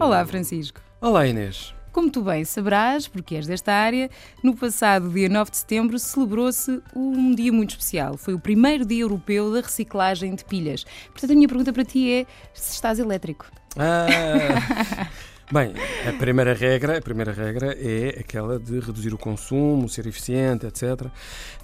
Olá, 0.00 0.24
Francisco. 0.24 0.80
Olá, 1.00 1.26
Inês. 1.26 1.74
Como 1.92 2.08
tu 2.08 2.22
bem 2.22 2.44
saberás, 2.44 3.08
porque 3.08 3.34
és 3.34 3.48
desta 3.48 3.72
área, 3.72 4.08
no 4.44 4.56
passado 4.56 5.10
dia 5.10 5.28
9 5.28 5.50
de 5.50 5.56
setembro 5.56 5.98
celebrou-se 5.98 6.80
um 6.94 7.34
dia 7.34 7.52
muito 7.52 7.70
especial. 7.70 8.16
Foi 8.16 8.32
o 8.32 8.38
primeiro 8.38 8.86
dia 8.86 9.02
europeu 9.02 9.52
da 9.52 9.60
reciclagem 9.60 10.36
de 10.36 10.44
pilhas. 10.44 10.84
Portanto, 11.10 11.32
a 11.32 11.34
minha 11.34 11.48
pergunta 11.48 11.72
para 11.72 11.84
ti 11.84 12.12
é 12.12 12.26
se 12.54 12.74
estás 12.74 13.00
elétrico. 13.00 13.46
Ah, 13.76 15.08
bem, 15.50 15.74
a 16.08 16.12
primeira 16.12 16.54
regra, 16.54 16.98
a 16.98 17.02
primeira 17.02 17.32
regra 17.32 17.76
é 17.76 18.20
aquela 18.20 18.60
de 18.60 18.78
reduzir 18.78 19.12
o 19.12 19.18
consumo, 19.18 19.88
ser 19.88 20.06
eficiente, 20.06 20.64
etc. 20.64 21.06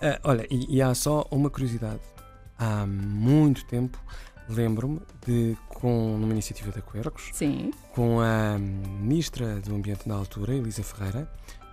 Ah, 0.03 0.19
olha, 0.25 0.45
e, 0.51 0.77
e 0.77 0.83
há 0.83 0.93
só 0.93 1.25
uma 1.30 1.48
curiosidade. 1.48 2.01
Há 2.59 2.85
muito 2.85 3.65
tempo 3.66 3.97
lembro-me 4.48 5.01
de, 5.27 5.57
com 5.69 6.16
numa 6.19 6.33
iniciativa 6.33 6.71
da 6.71 6.80
Quercos, 6.80 7.30
Sim. 7.33 7.71
com 7.93 8.21
a 8.21 8.59
Ministra 8.59 9.61
do 9.61 9.75
Ambiente 9.75 10.09
na 10.09 10.15
altura, 10.15 10.55
Elisa 10.55 10.83
Ferreira, 10.83 11.30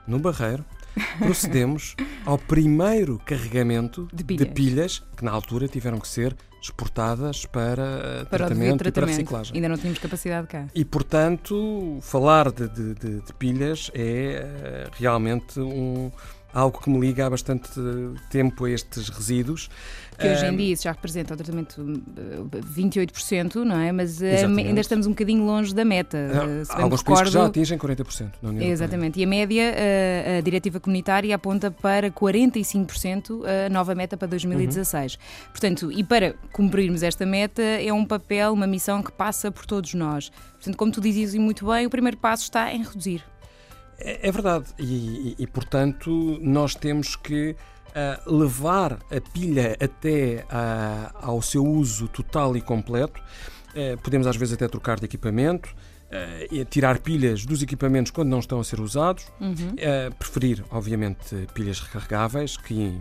no 0.08 0.20
Barreiro, 0.20 0.66
procedemos 1.20 1.96
ao 2.26 2.38
primeiro 2.38 3.20
carregamento 3.26 4.08
De 4.14 4.24
pilhas. 4.24 5.04
que 5.16 5.24
na 5.24 5.32
altura 5.32 5.68
tiveram 5.68 6.00
que 6.00 6.08
ser 6.08 6.36
exportadas 6.62 7.46
para, 7.46 7.82
eh, 7.84 8.26
Para 8.26 8.38
tratamento, 8.38 8.58
devido 8.60 8.66
e 8.76 8.78
para 8.78 8.92
tratamento. 8.92 9.18
reciclagem. 9.18 9.56
Ainda 9.56 9.70
não 9.70 9.78
tínhamos 9.78 10.00
capacidade 10.00 10.48
cá. 10.48 10.68
E, 10.76 10.86
portanto, 10.86 11.98
falar 12.02 12.52
de, 12.52 12.68
de- 12.68 12.94
de- 12.94 13.22
de 13.22 13.34
pilhas 13.34 13.90
é 13.96 14.04
eh, 14.04 14.90
realmente 14.94 15.60
um, 15.60 16.12
algo 16.54 16.80
que 16.82 16.90
me 16.90 17.00
liga 17.00 17.26
há 17.26 17.30
bastante 17.30 17.70
tempo 18.30 18.66
a 18.66 18.70
estes 18.72 19.10
resíduos. 19.10 19.70
Que 20.20 20.28
hoje 20.28 20.46
em 20.46 20.56
dia 20.56 20.74
isso 20.74 20.84
já 20.84 20.92
representa 20.92 21.34
um 21.34 21.38
tratamento 21.38 21.82
eh, 22.16 22.60
28%, 22.80 23.56
não 23.64 23.76
é? 23.80 23.92
Mas 23.92 24.22
eh, 24.22 24.36
Exatamente. 24.36 24.68
ainda 24.68 24.82
estamos 24.82 25.08
um 25.08 25.12
bocadinho 25.12 25.44
longe 25.44 25.74
da 25.74 25.84
meta. 25.84 26.18
há- 26.18 26.46
Eh, 26.46 26.64
Ah, 26.70 26.84
alguns 26.84 27.02
países 27.02 27.24
que 27.24 27.30
já 27.32 27.40
recordo, 27.40 27.50
atingem 27.50 27.78
40% 27.80 28.22
na 28.42 28.50
União 28.50 28.52
Europeia. 28.62 28.72
Exatamente, 28.72 29.20
e 29.20 29.24
a 29.24 29.28
média, 29.28 29.74
eh, 29.76 30.38
a 30.38 30.42
diretiva 30.42 30.80
comunitária 30.80 31.34
aponta 31.34 31.72
para 31.72 32.12
45% 32.12 33.44
a 33.46 33.70
nova 33.70 33.96
meta 33.96 34.16
para 34.16 34.28
2016. 34.28 35.18
Portanto, 35.52 35.92
e 35.92 36.04
para 36.04 36.34
cumprirmos 36.52 37.02
esta 37.02 37.26
meta 37.26 37.62
é 37.62 37.92
um 37.92 38.06
papel, 38.06 38.54
uma 38.54 38.68
missão 38.68 39.02
que 39.02 39.12
passa 39.12 39.52
por 39.52 39.66
todos 39.66 39.94
nós. 39.96 40.30
Portanto, 40.54 40.76
como 40.78 40.92
tu 40.92 41.02
dizias 41.02 41.34
muito 41.34 41.66
bem, 41.66 41.86
o 41.88 41.90
primeiro 41.90 42.18
passo 42.18 42.44
está 42.44 42.72
em 42.72 42.84
reduzir. 42.84 43.24
É, 44.04 44.28
é 44.28 44.32
verdade. 44.32 44.66
E, 44.80 44.84
e- 44.84 45.36
e, 45.40 45.48
portanto, 45.48 46.38
nós 46.42 46.76
temos 46.76 47.16
que 47.16 47.56
ah, 47.96 48.20
levar 48.26 48.94
a 49.12 49.22
pilha 49.34 49.78
até 49.80 50.46
ah, 50.50 51.12
ao 51.22 51.42
seu 51.42 51.66
uso 51.66 52.08
total 52.08 52.56
e 52.58 52.62
completo. 52.62 53.22
Eh, 53.76 53.96
podemos, 53.98 54.28
às 54.28 54.36
vezes, 54.36 54.54
até 54.54 54.68
trocar 54.68 55.00
de 55.00 55.06
equipamento. 55.06 55.70
e 56.52 56.66
tirar 56.66 57.00
pilhas 57.00 57.46
dos 57.46 57.64
equipamentos 57.64 58.12
quando 58.12 58.28
não 58.28 58.40
estão 58.40 58.60
a 58.60 58.66
ser 58.66 58.82
usados. 58.82 59.24
Uhum. 59.40 59.74
Eh, 59.78 60.10
preferir, 60.20 60.62
obviamente, 60.70 61.48
pilhas 61.54 61.80
recarregáveis, 61.80 62.58
que 62.58 63.00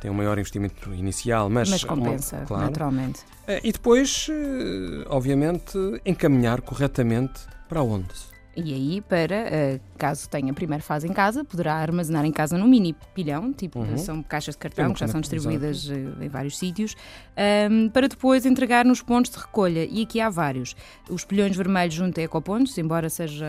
têm 0.00 0.10
um 0.10 0.14
maior 0.14 0.38
investimento 0.38 0.94
inicial, 0.94 1.50
mas, 1.50 1.68
Mas 1.68 1.82
uma- 1.84 1.96
compensa, 1.96 2.42
claro. 2.46 2.64
naturalmente. 2.64 3.20
Eh, 3.46 3.60
e 3.62 3.72
depois, 3.72 4.26
eh, 4.30 5.04
obviamente, 5.10 5.76
encaminhar 6.06 6.62
corretamente 6.62 7.40
para 7.68 7.82
onde? 7.82 8.08
E 8.56 8.74
aí, 8.74 9.00
para, 9.00 9.34
eh, 9.36 9.80
caso 9.96 10.28
tenha 10.28 10.50
a 10.50 10.54
primeira 10.54 10.82
fase 10.82 11.06
em 11.06 11.12
casa, 11.12 11.44
poderá 11.44 11.74
armazenar 11.74 12.24
em 12.24 12.32
casa 12.32 12.58
num 12.58 12.66
mini 12.66 12.96
pilhão, 13.14 13.52
tipo, 13.52 13.78
Uhum. 13.78 13.96
são 13.96 14.22
caixas 14.24 14.54
de 14.56 14.58
cartão 14.58 14.92
que 14.92 14.98
já 14.98 15.06
são 15.06 15.20
distribuídas 15.20 15.88
eh, 15.88 16.24
em 16.24 16.28
vários 16.28 16.58
sítios, 16.58 16.96
ahm, 17.36 17.88
para 17.90 18.08
depois 18.08 18.44
entregar 18.44 18.84
nos 18.84 19.02
pontos 19.02 19.30
de 19.30 19.38
recolha. 19.38 19.84
E 19.88 20.02
aqui 20.02 20.20
há 20.20 20.28
vários. 20.28 20.74
Os 21.08 21.24
pilhões 21.24 21.56
vermelhos 21.56 21.94
junto 21.94 22.18
a 22.18 22.22
ecopontos, 22.24 22.76
embora 22.76 23.08
seja 23.08 23.46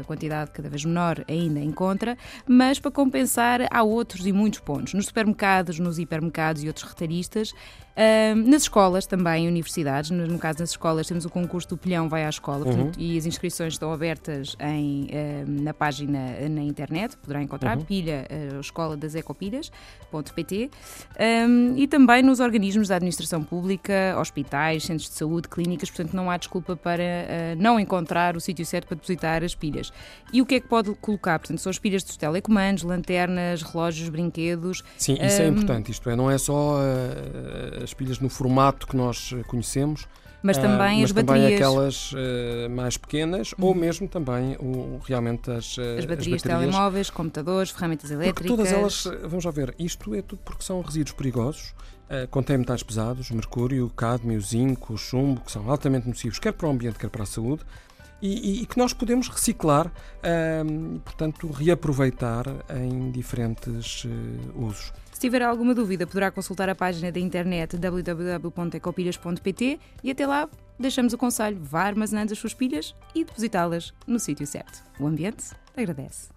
a 0.00 0.04
quantidade 0.04 0.50
cada 0.52 0.68
vez 0.70 0.84
menor, 0.86 1.22
ainda 1.28 1.60
encontra, 1.60 2.16
mas 2.46 2.78
para 2.80 2.90
compensar 2.90 3.60
há 3.70 3.82
outros 3.82 4.26
e 4.26 4.32
muitos 4.32 4.60
pontos. 4.60 4.94
Nos 4.94 5.06
supermercados, 5.06 5.78
nos 5.78 5.98
hipermercados 5.98 6.62
e 6.64 6.66
outros 6.66 6.86
retalhistas, 6.88 7.52
ahm, 7.96 8.48
nas 8.48 8.62
escolas 8.62 9.06
também, 9.06 9.46
universidades, 9.46 10.10
no, 10.10 10.26
no 10.26 10.38
caso 10.38 10.58
das 10.60 10.70
escolas 10.70 11.06
temos 11.06 11.24
o 11.26 11.30
concurso 11.30 11.68
do 11.68 11.76
pilhão 11.76 12.08
vai 12.08 12.24
à 12.24 12.28
escola, 12.30 12.64
Uhum. 12.64 12.72
portanto, 12.74 12.98
e 13.00 13.18
as 13.18 13.26
inscrições 13.26 13.74
estão 13.74 13.92
abertas 13.92 14.29
em, 14.60 15.06
eh, 15.10 15.44
na 15.46 15.72
página 15.74 16.18
eh, 16.38 16.48
na 16.48 16.62
internet, 16.62 17.16
poderá 17.16 17.42
encontrar 17.42 17.76
Uhum. 17.78 17.84
pilha, 17.84 18.26
eh, 18.28 18.58
escola 18.60 18.96
das 18.96 19.14
ecopilhas.pt 19.14 20.70
um, 21.48 21.76
e 21.76 21.86
também 21.86 22.22
nos 22.22 22.40
organismos 22.40 22.88
da 22.88 22.96
administração 22.96 23.42
pública, 23.42 24.16
hospitais, 24.18 24.84
centros 24.84 25.08
de 25.08 25.14
saúde, 25.16 25.48
clínicas, 25.48 25.90
portanto 25.90 26.14
não 26.14 26.30
há 26.30 26.36
desculpa 26.36 26.76
para 26.76 27.54
não 27.58 27.78
encontrar 27.78 28.36
o 28.36 28.40
sítio 28.40 28.64
certo 28.66 28.86
para 28.88 28.96
depositar 28.96 29.42
as 29.44 29.54
pilhas. 29.54 29.92
E 30.32 30.40
o 30.42 30.46
que 30.46 30.56
é 30.56 30.60
que 30.60 30.68
pode 30.68 30.92
colocar? 30.96 31.38
Portanto, 31.38 31.58
são 31.58 31.70
as 31.70 31.78
pilhas 31.78 32.02
dos 32.02 32.16
telecomandos, 32.16 32.82
lanternas, 32.82 33.62
relógios, 33.62 34.08
brinquedos, 34.08 34.82
Sim, 34.96 35.14
isso 35.14 35.42
é 35.42 35.46
Hum. 35.46 35.52
importante. 35.52 35.90
Isto 35.90 36.10
é, 36.10 36.16
não 36.16 36.30
é 36.30 36.38
só 36.38 36.78
as 37.82 37.92
pilhas 37.94 38.18
no 38.18 38.28
formato 38.28 38.86
que 38.86 38.96
nós 38.96 39.34
conhecemos, 39.46 40.06
mas 40.42 40.56
também 40.56 41.00
mas 41.00 41.04
as 41.04 41.12
também 41.12 41.24
baterias. 41.42 41.60
aquelas 41.60 42.12
mais 42.70 42.96
pequenas 42.96 43.54
ou 43.60 43.74
mesmo 43.74 44.08
também 44.08 44.19
o, 44.60 45.00
realmente 45.04 45.50
as, 45.50 45.76
eh, 45.78 45.98
As 45.98 46.04
baterias 46.04 46.42
de 46.42 46.48
telemóveis, 46.48 47.10
computadores, 47.10 47.70
ferramentas 47.70 48.10
Porque 48.10 48.24
elétricas. 48.24 48.46
todas 48.56 48.72
elas, 48.72 49.06
eh, 49.06 49.26
vamos 49.26 49.44
já 49.44 49.50
ver, 49.50 49.74
isto 49.78 50.14
é 50.14 50.22
tudo 50.22 50.40
porque 50.44 50.62
são 50.62 50.80
resíduos 50.80 51.12
perigosos, 51.12 51.74
eh, 52.08 52.26
contêm 52.30 52.58
metais 52.58 52.82
pesados, 52.82 53.30
mercúrio, 53.30 53.88
cádmio, 53.90 54.40
zinco, 54.40 54.96
chumbo, 54.96 55.40
que 55.40 55.52
são 55.52 55.70
altamente 55.70 56.08
nocivos, 56.08 56.38
quer 56.38 56.52
para 56.52 56.66
o 56.66 56.70
ambiente, 56.70 56.98
quer 56.98 57.08
para 57.08 57.22
a 57.22 57.26
saúde, 57.26 57.62
e, 58.20 58.62
e- 58.62 58.66
que 58.66 58.76
nós 58.78 58.92
podemos 58.92 59.28
reciclar, 59.28 59.90
ahm, 60.22 60.98
portanto, 61.04 61.48
reaproveitar 61.50 62.44
em 62.76 63.10
diferentes 63.10 64.04
eh, 64.06 64.08
usos. 64.54 64.92
Se 65.12 65.20
tiver 65.20 65.42
alguma 65.42 65.74
dúvida, 65.74 66.06
poderá 66.06 66.30
consultar 66.30 66.68
a 66.68 66.74
página 66.74 67.10
da 67.12 67.20
internet 67.20 67.76
www.ecopilhas.pt 67.76 69.78
e 70.02 70.10
até 70.10 70.26
lá 70.26 70.48
deixamos 70.78 71.12
o 71.12 71.18
conselho, 71.18 71.58
vá 71.60 71.82
armazenando 71.82 72.32
as 72.32 72.38
suas 72.38 72.54
pilhas 72.54 72.94
e 73.14 73.22
depositá-las 73.24 73.92
no 74.06 74.18
sítio 74.18 74.46
certo. 74.46 74.82
O 74.98 75.06
ambiente 75.06 75.44
agradece. 75.76 76.28